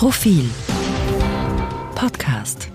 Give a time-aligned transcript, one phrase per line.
[0.00, 0.48] Profil
[1.94, 2.70] Podcast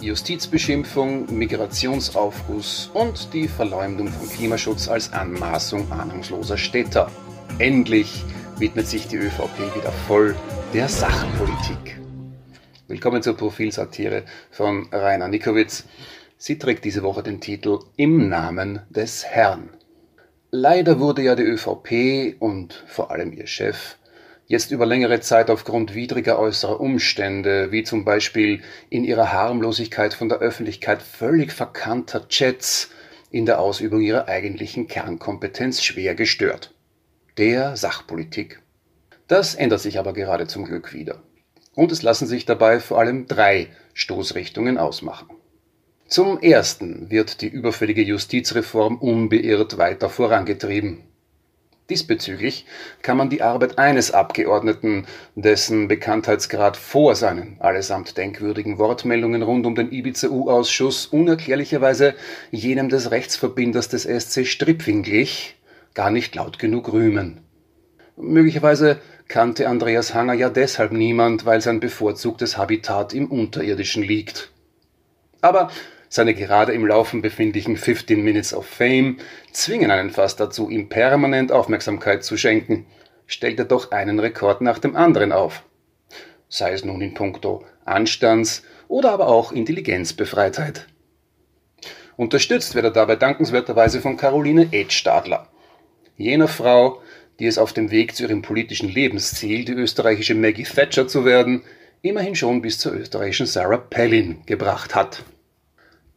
[0.00, 7.10] Justizbeschimpfung, Migrationsaufruß und die Verleumdung von Klimaschutz als Anmaßung ahnungsloser Städter.
[7.58, 8.22] Endlich
[8.58, 10.36] widmet sich die ÖVP wieder voll
[10.74, 11.98] der Sachpolitik.
[12.86, 15.84] Willkommen zur Profilsatire von Rainer Nikowitz.
[16.36, 19.70] Sie trägt diese Woche den Titel Im Namen des Herrn.
[20.50, 23.96] Leider wurde ja die ÖVP und vor allem ihr Chef
[24.46, 30.28] jetzt über längere Zeit aufgrund widriger äußerer Umstände, wie zum Beispiel in ihrer Harmlosigkeit von
[30.28, 32.90] der Öffentlichkeit völlig verkannter Chats,
[33.30, 36.72] in der Ausübung ihrer eigentlichen Kernkompetenz schwer gestört.
[37.38, 38.62] Der Sachpolitik.
[39.26, 41.22] Das ändert sich aber gerade zum Glück wieder.
[41.74, 45.28] Und es lassen sich dabei vor allem drei Stoßrichtungen ausmachen.
[46.08, 51.02] Zum ersten wird die überfällige Justizreform unbeirrt weiter vorangetrieben.
[51.88, 52.66] Diesbezüglich
[53.02, 59.76] kann man die Arbeit eines Abgeordneten, dessen Bekanntheitsgrad vor seinen allesamt denkwürdigen Wortmeldungen rund um
[59.76, 62.14] den Ibiza-U-Ausschuss unerklärlicherweise
[62.50, 65.04] jenem des Rechtsverbinders des SC Stripfing
[65.94, 67.40] gar nicht laut genug rühmen.
[68.16, 74.50] Möglicherweise kannte Andreas Hanger ja deshalb niemand, weil sein bevorzugtes Habitat im Unterirdischen liegt.
[75.40, 75.70] Aber
[76.16, 79.18] seine gerade im Laufen befindlichen 15 Minutes of Fame
[79.52, 82.86] zwingen einen fast dazu, ihm permanent Aufmerksamkeit zu schenken,
[83.26, 85.62] stellt er doch einen Rekord nach dem anderen auf.
[86.48, 90.86] Sei es nun in puncto Anstands- oder aber auch Intelligenzbefreitheit.
[92.16, 95.48] Unterstützt wird er dabei dankenswerterweise von Caroline Edstadler,
[96.16, 97.02] jener Frau,
[97.38, 101.62] die es auf dem Weg zu ihrem politischen Lebensziel, die österreichische Maggie Thatcher zu werden,
[102.00, 105.22] immerhin schon bis zur österreichischen Sarah Palin gebracht hat.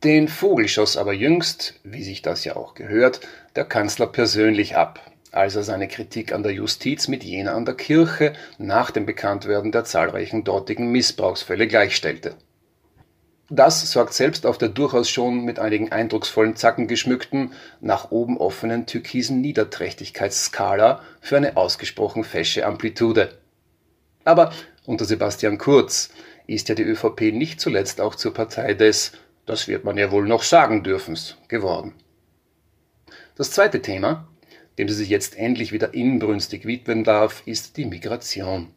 [0.04, 3.20] Den Vogel schoss aber jüngst, wie sich das ja auch gehört,
[3.58, 7.76] der Kanzler persönlich ab, als er seine Kritik an der Justiz mit jener an der
[7.76, 12.36] Kirche nach dem Bekanntwerden der zahlreichen dortigen Missbrauchsfälle gleichstellte.
[13.50, 18.86] Das sorgt selbst auf der durchaus schon mit einigen eindrucksvollen Zacken geschmückten, nach oben offenen
[18.86, 23.38] türkisen Niederträchtigkeitsskala für eine ausgesprochen fesche Amplitude.
[24.24, 24.54] Aber
[24.86, 26.10] unter Sebastian Kurz
[26.48, 29.12] ist ja die ÖVP nicht zuletzt auch zur Partei des
[29.50, 31.94] das wird man ja wohl noch sagen dürfen's, geworden.
[33.36, 34.28] Das zweite Thema,
[34.78, 38.72] dem sie sich jetzt endlich wieder inbrünstig widmen darf, ist die Migration.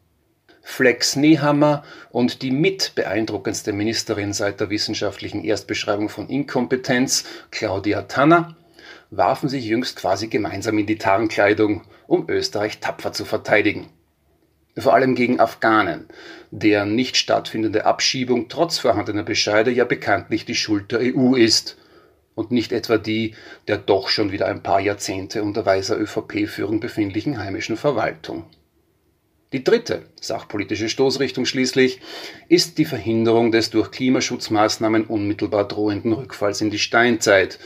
[0.63, 8.57] Flex Nehammer und die mit beeindruckendste Ministerin seit der wissenschaftlichen Erstbeschreibung von Inkompetenz, Claudia Tanner,
[9.11, 13.91] warfen sich jüngst quasi gemeinsam in die Tarnkleidung, um Österreich tapfer zu verteidigen
[14.77, 16.07] vor allem gegen Afghanen,
[16.51, 21.77] deren nicht stattfindende Abschiebung trotz vorhandener Bescheide ja bekanntlich die Schuld der EU ist
[22.35, 23.35] und nicht etwa die
[23.69, 28.45] der doch schon wieder ein paar Jahrzehnte unter weiser ÖVP-Führung befindlichen heimischen Verwaltung.
[29.53, 32.01] Die dritte sachpolitische Stoßrichtung schließlich
[32.49, 37.59] ist die Verhinderung des durch Klimaschutzmaßnahmen unmittelbar drohenden Rückfalls in die Steinzeit,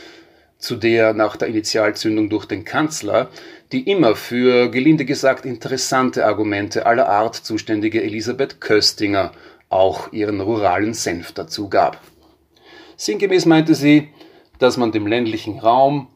[0.57, 3.29] zu der nach der Initialzündung durch den Kanzler
[3.71, 9.31] die immer für, gelinde gesagt, interessante Argumente aller Art zuständige Elisabeth Köstinger
[9.69, 12.01] auch ihren ruralen Senf dazu gab.
[12.95, 14.09] Sinngemäß meinte sie,
[14.59, 16.07] dass man dem ländlichen Raum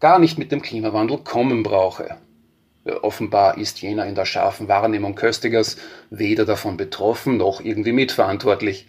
[0.00, 2.18] gar nicht mit dem Klimawandel kommen brauche.
[3.02, 5.76] Offenbar ist jener in der scharfen Wahrnehmung Köstigers
[6.10, 8.86] weder davon betroffen noch irgendwie mitverantwortlich,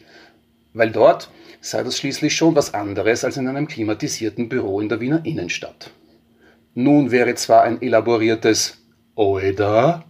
[0.73, 1.29] weil dort
[1.61, 5.91] sei das schließlich schon was anderes als in einem klimatisierten Büro in der Wiener Innenstadt.
[6.73, 8.77] Nun wäre zwar ein elaboriertes
[9.15, 10.05] Oeda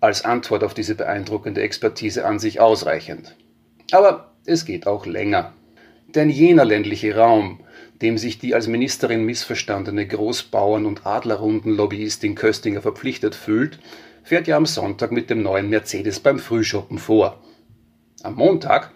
[0.00, 3.36] als Antwort auf diese beeindruckende Expertise an sich ausreichend.
[3.92, 5.52] Aber es geht auch länger.
[6.14, 7.60] Denn jener ländliche Raum,
[8.00, 13.78] dem sich die als Ministerin missverstandene Großbauern- und Adlerrunden-Lobbyistin Köstinger verpflichtet fühlt,
[14.22, 17.42] fährt ja am Sonntag mit dem neuen Mercedes beim Frühschoppen vor.
[18.22, 18.92] Am Montag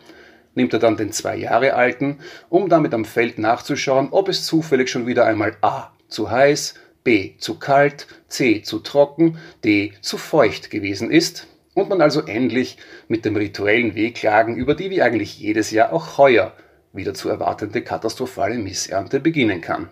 [0.55, 2.19] nimmt er dann den zwei Jahre alten,
[2.49, 6.75] um damit am Feld nachzuschauen, ob es zufällig schon wieder einmal A zu heiß,
[7.05, 12.77] B zu kalt, C zu trocken, D zu feucht gewesen ist und man also endlich
[13.09, 16.53] mit dem rituellen Wehklagen über die wie eigentlich jedes Jahr auch heuer
[16.93, 19.89] wieder zu erwartende katastrophale Missernte beginnen kann.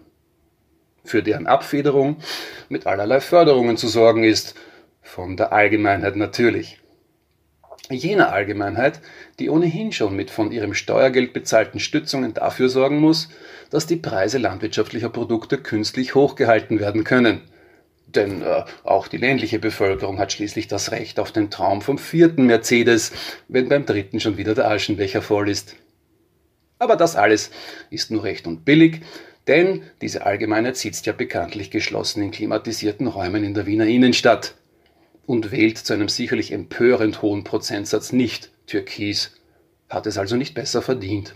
[1.05, 2.19] Für deren Abfederung
[2.69, 4.55] mit allerlei Förderungen zu sorgen ist,
[5.01, 6.81] von der Allgemeinheit natürlich
[7.95, 9.01] jener Allgemeinheit,
[9.39, 13.29] die ohnehin schon mit von ihrem Steuergeld bezahlten Stützungen dafür sorgen muss,
[13.71, 17.43] dass die Preise landwirtschaftlicher Produkte künstlich hochgehalten werden können.
[18.07, 22.47] Denn äh, auch die ländliche Bevölkerung hat schließlich das Recht auf den Traum vom vierten
[22.47, 23.13] Mercedes,
[23.49, 25.77] wenn beim dritten schon wieder der Aschenbecher voll ist.
[26.79, 27.51] Aber das alles
[27.91, 29.03] ist nur recht und billig,
[29.47, 34.55] denn diese Allgemeinheit sitzt ja bekanntlich geschlossen in klimatisierten Räumen in der Wiener Innenstadt
[35.29, 39.37] und wählt zu einem sicherlich empörend hohen Prozentsatz nicht Türkis
[39.91, 41.35] hat es also nicht besser verdient.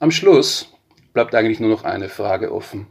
[0.00, 0.70] Am Schluss
[1.14, 2.86] bleibt eigentlich nur noch eine Frage offen.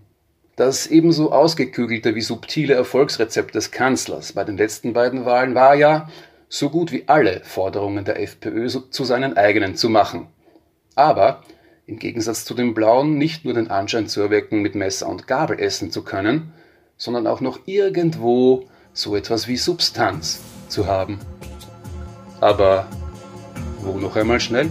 [0.55, 6.09] Das ebenso ausgeklügelte wie subtile Erfolgsrezept des Kanzlers bei den letzten beiden Wahlen war ja,
[6.47, 10.25] so gut wie alle Forderungen der FPÖ zu seinen eigenen zu machen.
[10.95, 11.43] Aber
[11.85, 15.59] im Gegensatz zu den Blauen nicht nur den Anschein zu erwecken, mit Messer und Gabel
[15.59, 16.51] essen zu können,
[16.97, 18.67] sondern auch noch irgendwo
[18.99, 21.19] so etwas wie Substanz zu haben.
[22.41, 22.85] Aber
[23.79, 24.69] wo noch einmal schnell?